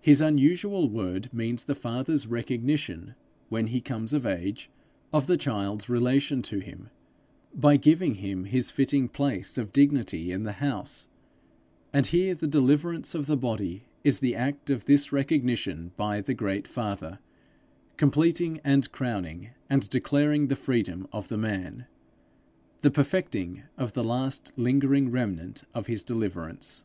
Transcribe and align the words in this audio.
His 0.00 0.20
unusual 0.20 0.88
word 0.90 1.32
means 1.32 1.62
the 1.62 1.76
father's 1.76 2.26
recognition, 2.26 3.14
when 3.50 3.68
he 3.68 3.80
comes 3.80 4.12
of 4.12 4.26
age, 4.26 4.68
of 5.12 5.28
the 5.28 5.36
child's 5.36 5.88
relation 5.88 6.42
to 6.42 6.58
him, 6.58 6.90
by 7.54 7.76
giving 7.76 8.16
him 8.16 8.46
his 8.46 8.72
fitting 8.72 9.08
place 9.08 9.56
of 9.56 9.72
dignity 9.72 10.32
in 10.32 10.42
the 10.42 10.54
house; 10.54 11.06
and 11.92 12.06
here 12.06 12.34
the 12.34 12.48
deliverance 12.48 13.14
of 13.14 13.26
the 13.26 13.36
body 13.36 13.84
is 14.02 14.18
the 14.18 14.34
act 14.34 14.70
of 14.70 14.86
this 14.86 15.12
recognition 15.12 15.92
by 15.96 16.20
the 16.20 16.34
great 16.34 16.66
Father, 16.66 17.20
completing 17.96 18.58
and 18.64 18.90
crowning 18.90 19.50
and 19.70 19.88
declaring 19.88 20.48
the 20.48 20.56
freedom 20.56 21.06
of 21.12 21.28
the 21.28 21.38
man, 21.38 21.86
the 22.80 22.90
perfecting 22.90 23.62
of 23.78 23.92
the 23.92 24.02
last 24.02 24.50
lingering 24.56 25.12
remnant 25.12 25.62
of 25.74 25.86
his 25.86 26.02
deliverance. 26.02 26.82